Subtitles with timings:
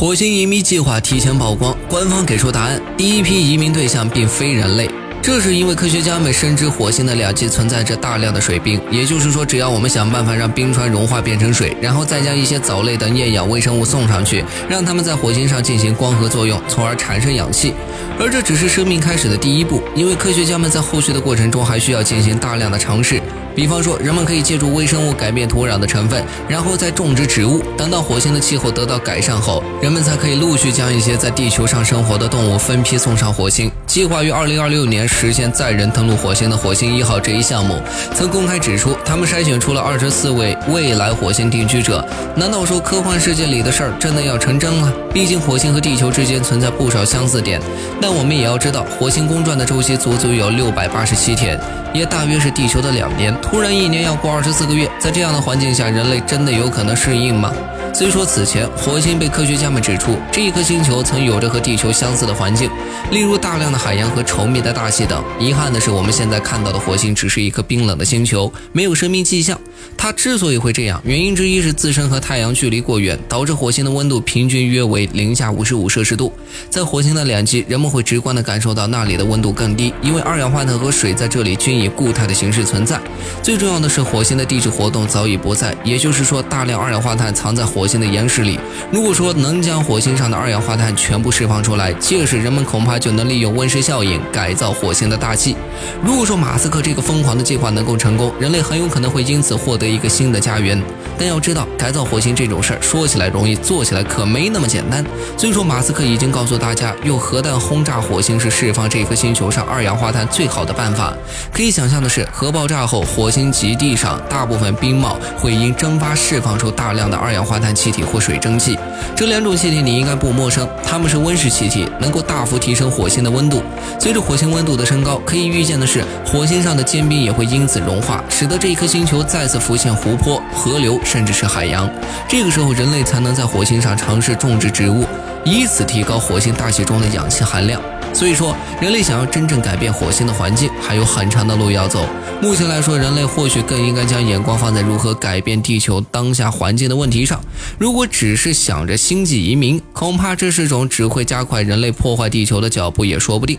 [0.00, 4.88] 火星移民计划提前曝光，官方给出答案：第一批移民对象并非人类。
[5.20, 17.74] 这是因为科学家们深知火星的两极存在着大量的水冰，也就是说，只要我们想办法让冰川融化变成水，然后再将一些藻类等厌氧微生物送上去，让它们在火星上进行光合作用，从而产生氧气。
[18.18, 23.20] 而这只是生命开始的第一步，因为科学家们在后续的过程中还需要进行大量的尝试。
[23.54, 27.60] 比方说，人们可以借助微生物改变土壤的成分，然后再种植植物。
[27.76, 33.70] 等到火星的气候得到改善后，人们才可以陆续将一些在地球上生活的动物分批送上火星。
[33.84, 37.82] 计划于二零二六年实现载人登陆火星的火星一号这一项目，
[38.14, 42.04] 曾公开指出，他们筛选出了二十四位未来火星定居者。
[42.36, 44.92] 难道说科幻世界里的事儿真的要成真了？
[45.12, 47.60] 毕竟火星和地球之间存在不少相似点，
[48.00, 51.58] 但我们也要知道，火星公转的周期足足有六百八十七天，
[51.94, 53.34] 也大约是地球的两年。
[53.40, 57.52] 突然一年要过二十四个月，在这样的环境下，人类真的有可能适应吗？
[57.94, 62.70] 虽说此前火星被科学家们指出，这一颗星球曾有着和地球相似的环境，
[63.10, 65.22] 例如大量的海洋和稠密的大气等。
[65.40, 69.58] 遗憾的是，我们现在看到的火星只是一颗冰冷的星球，没有生命迹象。
[69.96, 76.32] 它之所以会这样，原因之一是自身和太阳距离过远，导致火星的温度平均约为零下五十五摄氏度。
[76.70, 83.00] 在火星的两极，人们会直观地感受到那里的温度更低，因为二氧化碳和水在这里均以固态的形式存在。
[83.42, 88.60] 最重要的是，火星的地质活动早已不在，也就是说，大量二氧化碳藏在火星的岩石里。
[88.92, 95.56] 如果说能将火星上的二氧化碳全部释放出来，届时人们恐怕就能利用温室效应改造火星的大气。
[96.04, 100.80] 如果说马斯克这个疯狂的计划能够成功，人类很有可能会因此获得一个新的家园。
[101.18, 105.04] 但要知道，改造火星这种事儿说起来容易，做起来可没那么简单。
[105.36, 111.12] 所以说，马斯克已经告诉大家，用核弹轰炸火星是释放这颗星球上二氧化碳最好的办法。
[111.52, 118.78] 可以想象的是，核爆炸后，火星极地上大部分冰帽会因蒸发释放出大量的二氧化碳气体或水蒸气。
[119.16, 123.62] 这两种气体你应该不陌生，它们是温室气体，能够大幅提升火星的温度。
[123.98, 131.88] 随着火星温度的升高，可以预见的是，火星上的坚冰也会因此融化，使得这一颗星球再次浮现湖泊、河流，甚至是海洋。
[132.28, 135.04] 这个时候，人类才能在火星上尝试种植植物，
[135.44, 137.80] 以此提高火星大气中的氧气含量。
[138.14, 142.06] 所以说，人类想要真正改变火星的环境，还有很长的路要走。
[142.40, 147.38] 目前来说，人类或许更应该将眼光放在如何改变地球当下环境的问题上。
[147.78, 153.58] 如果只是想着星际移民，恐怕这是种只会加快人类破坏地球的脚步，也说不定。